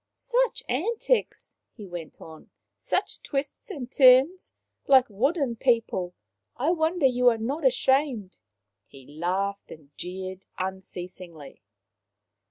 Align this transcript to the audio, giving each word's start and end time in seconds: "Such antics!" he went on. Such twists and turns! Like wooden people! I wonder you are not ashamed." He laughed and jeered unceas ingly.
"Such 0.15 0.63
antics!" 0.67 1.53
he 1.77 1.85
went 1.85 2.19
on. 2.19 2.49
Such 2.79 3.21
twists 3.21 3.69
and 3.69 3.91
turns! 3.91 4.51
Like 4.87 5.05
wooden 5.07 5.57
people! 5.57 6.15
I 6.57 6.71
wonder 6.71 7.05
you 7.05 7.29
are 7.29 7.37
not 7.37 7.63
ashamed." 7.63 8.39
He 8.87 9.05
laughed 9.05 9.69
and 9.69 9.91
jeered 9.97 10.47
unceas 10.57 11.19
ingly. 11.19 11.59